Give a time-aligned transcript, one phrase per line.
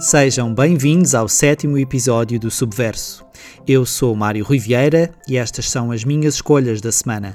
[0.00, 3.22] Sejam bem-vindos ao sétimo episódio do Subverso.
[3.68, 7.34] Eu sou Mário Riviera e estas são as minhas escolhas da semana.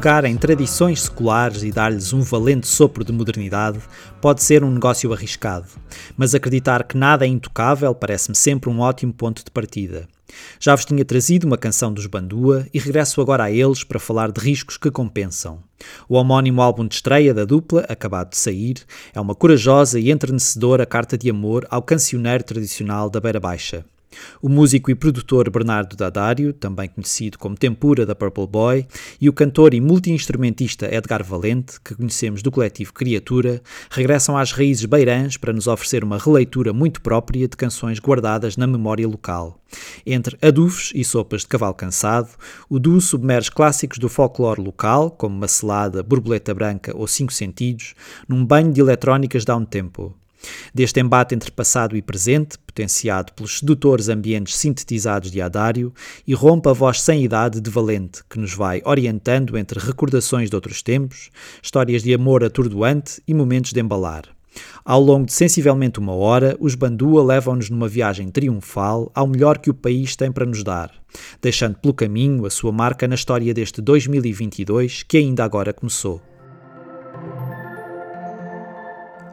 [0.00, 3.78] Pegar em tradições seculares e dar-lhes um valente sopro de modernidade
[4.18, 5.66] pode ser um negócio arriscado,
[6.16, 10.08] mas acreditar que nada é intocável parece-me sempre um ótimo ponto de partida.
[10.58, 14.32] Já vos tinha trazido uma canção dos Bandua e regresso agora a eles para falar
[14.32, 15.62] de riscos que compensam.
[16.08, 18.76] O homónimo álbum de estreia da dupla, acabado de sair,
[19.14, 23.84] é uma corajosa e entrenecedora carta de amor ao cancioneiro tradicional da Beira Baixa.
[24.42, 28.86] O músico e produtor Bernardo Dadário, também conhecido como Tempura da Purple Boy,
[29.20, 34.86] e o cantor e multi-instrumentista Edgar Valente, que conhecemos do coletivo Criatura, regressam às raízes
[34.86, 39.60] beirãs para nos oferecer uma releitura muito própria de canções guardadas na memória local.
[40.06, 42.30] Entre adufes e sopas de cavalo cansado,
[42.68, 47.94] o duo submerge clássicos do folclore local, como Macelada, Borboleta Branca ou Cinco Sentidos,
[48.26, 50.14] num banho de eletrónicas down-tempo.
[50.74, 55.92] Deste embate entre passado e presente, potenciado pelos sedutores ambientes sintetizados de Adário,
[56.26, 60.82] irrompe a voz sem idade de Valente, que nos vai orientando entre recordações de outros
[60.82, 61.30] tempos,
[61.62, 64.24] histórias de amor atordoante e momentos de embalar.
[64.84, 69.70] Ao longo de sensivelmente uma hora, os Bandua levam-nos numa viagem triunfal ao melhor que
[69.70, 70.90] o país tem para nos dar,
[71.40, 76.29] deixando pelo caminho a sua marca na história deste 2022 que ainda agora começou.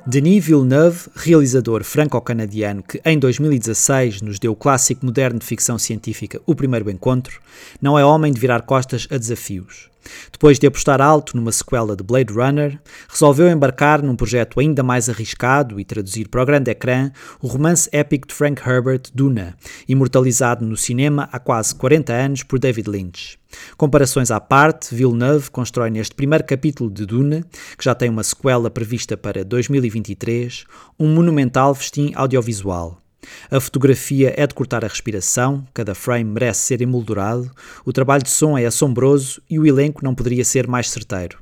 [0.10, 6.40] Denis Villeneuve, realizador franco-canadiano que em 2016 nos deu o clássico moderno de ficção científica
[6.46, 7.42] O Primeiro Encontro,
[7.82, 9.90] não é homem de virar costas a desafios.
[10.32, 15.10] Depois de apostar alto numa sequela de Blade Runner, resolveu embarcar num projeto ainda mais
[15.10, 19.56] arriscado e traduzir para o grande ecrã o romance épico de Frank Herbert, Duna,
[19.88, 23.40] imortalizado no cinema há quase 40 anos por David Lynch.
[23.78, 27.46] Comparações à parte, Villeneuve constrói neste primeiro capítulo de Duna,
[27.78, 30.66] que já tem uma sequela prevista para 2023,
[31.00, 33.02] um monumental festim audiovisual.
[33.50, 37.52] A fotografia é de cortar a respiração, cada frame merece ser emoldurado,
[37.86, 41.40] o trabalho de som é assombroso e o elenco não poderia ser mais certeiro.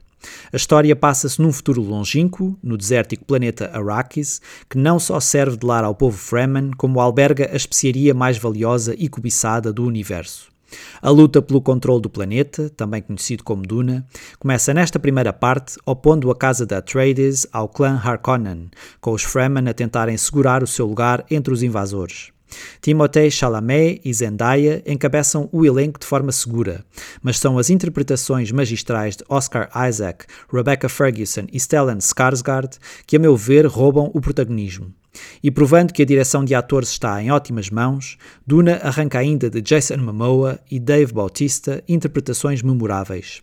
[0.52, 5.66] A história passa-se num futuro longínquo, no desértico planeta Arrakis, que não só serve de
[5.66, 10.55] lar ao povo Fremen, como alberga a especiaria mais valiosa e cobiçada do universo.
[11.02, 14.06] A luta pelo controle do planeta, também conhecido como Duna,
[14.40, 19.70] começa nesta primeira parte opondo a casa de Atreides ao clã Harkonnen, com os Fremen
[19.70, 22.34] a tentarem segurar o seu lugar entre os invasores.
[22.82, 26.86] Timothée Chalamet e Zendaya encabeçam o elenco de forma segura,
[27.22, 33.20] mas são as interpretações magistrais de Oscar Isaac, Rebecca Ferguson e Stellan Skarsgård que, a
[33.20, 34.94] meu ver, roubam o protagonismo.
[35.42, 39.62] E provando que a direção de atores está em ótimas mãos, Duna arranca ainda de
[39.62, 43.42] Jason Momoa e Dave Bautista interpretações memoráveis.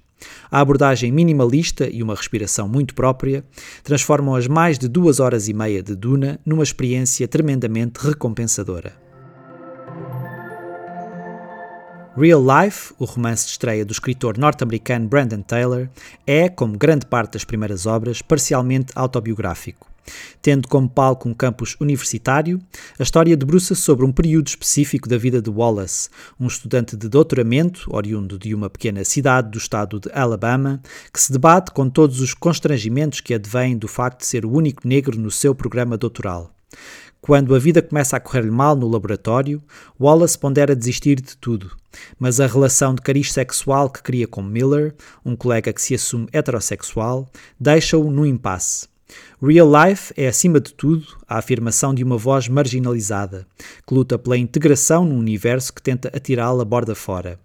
[0.51, 3.45] A abordagem minimalista e uma respiração muito própria
[3.83, 9.02] transformam as mais de duas horas e meia de Duna numa experiência tremendamente recompensadora.
[12.15, 15.89] Real Life, o romance de estreia do escritor norte-americano Brandon Taylor,
[16.27, 19.91] é, como grande parte das primeiras obras, parcialmente autobiográfico.
[20.43, 22.61] Tendo como palco um campus universitário,
[22.99, 27.89] a história debruça sobre um período específico da vida de Wallace, um estudante de doutoramento,
[27.91, 32.35] oriundo de uma pequena cidade do estado de Alabama, que se debate com todos os
[32.35, 36.51] constrangimentos que advêm do facto de ser o único negro no seu programa doutoral.
[37.23, 39.63] Quando a vida começa a correr-lhe mal no laboratório,
[39.99, 41.71] Wallace pondera desistir de tudo,
[42.19, 44.95] mas a relação de cariz sexual que cria com Miller,
[45.25, 48.93] um colega que se assume heterossexual, deixa-o no impasse.
[49.43, 53.47] Real Life é, acima de tudo, a afirmação de uma voz marginalizada,
[53.87, 57.39] que luta pela integração num universo que tenta atirá-la borda fora.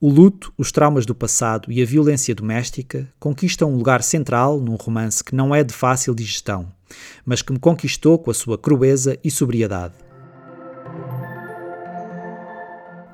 [0.00, 4.74] O luto, os traumas do passado e a violência doméstica conquistam um lugar central num
[4.74, 6.72] romance que não é de fácil digestão,
[7.24, 9.94] mas que me conquistou com a sua crueza e sobriedade.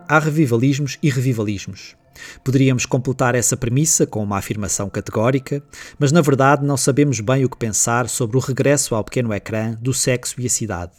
[0.08, 1.94] Há revivalismos e revivalismos.
[2.43, 5.62] Poderíamos completar essa premissa com uma afirmação categórica,
[5.99, 9.76] mas na verdade não sabemos bem o que pensar sobre o regresso ao pequeno ecrã
[9.81, 10.93] do sexo e a cidade.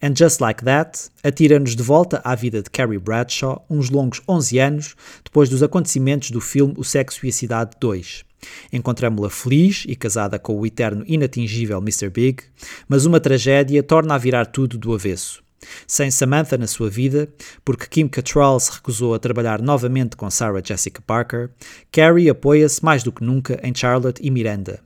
[0.00, 4.58] And Just Like That atira-nos de volta à vida de Carrie Bradshaw uns longos 11
[4.60, 4.94] anos
[5.24, 8.24] depois dos acontecimentos do filme O Sexo e a Cidade 2.
[8.72, 12.10] Encontramos-la feliz e casada com o eterno inatingível Mr.
[12.10, 12.44] Big,
[12.86, 15.45] mas uma tragédia torna a virar tudo do avesso.
[15.86, 17.28] Sem Samantha na sua vida,
[17.64, 21.50] porque Kim Cattrall se recusou a trabalhar novamente com Sarah Jessica Parker,
[21.90, 24.80] Carrie apoia-se mais do que nunca em Charlotte e Miranda.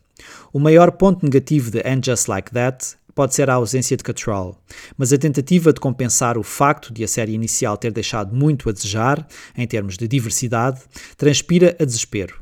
[0.52, 4.56] O maior ponto negativo de And Just Like That pode ser a ausência de Control,
[4.96, 8.72] mas a tentativa de compensar o facto de a série inicial ter deixado muito a
[8.72, 9.26] desejar,
[9.56, 10.80] em termos de diversidade,
[11.16, 12.39] transpira a desespero.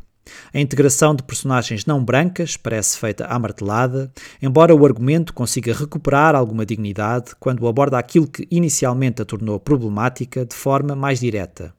[0.53, 4.11] A integração de personagens não brancas parece feita à martelada,
[4.41, 10.45] embora o argumento consiga recuperar alguma dignidade quando aborda aquilo que inicialmente a tornou problemática
[10.45, 11.75] de forma mais direta.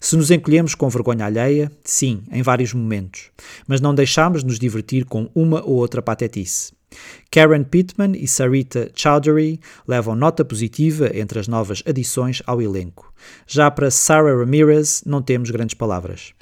[0.00, 3.30] Se nos encolhemos com vergonha alheia, sim, em vários momentos,
[3.68, 6.72] mas não deixamos nos divertir com uma ou outra patetice.
[7.30, 13.12] Karen Pittman e Sarita Chowdhury levam nota positiva entre as novas adições ao elenco.
[13.46, 16.34] Já para Sarah Ramirez, não temos grandes palavras.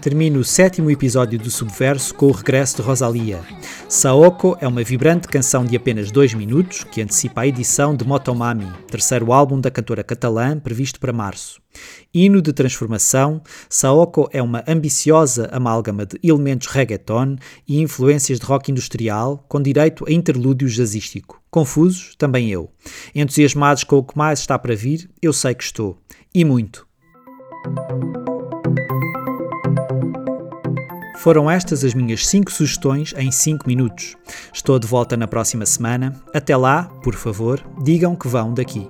[0.00, 3.42] Termino o sétimo episódio do Subverso com o regresso de Rosalia.
[3.86, 8.72] Saoko é uma vibrante canção de apenas dois minutos que antecipa a edição de Motomami,
[8.90, 11.60] terceiro álbum da cantora catalã previsto para março.
[12.14, 17.36] Hino de transformação, Saoko é uma ambiciosa amálgama de elementos reggaeton
[17.66, 21.37] e influências de rock industrial, com direito a interlúdio jazzístico.
[21.50, 22.14] Confusos?
[22.16, 22.70] Também eu.
[23.14, 25.10] Entusiasmados com o que mais está para vir?
[25.20, 25.98] Eu sei que estou.
[26.34, 26.86] E muito.
[31.18, 34.16] Foram estas as minhas 5 sugestões em 5 minutos.
[34.52, 36.14] Estou de volta na próxima semana.
[36.32, 38.86] Até lá, por favor, digam que vão daqui.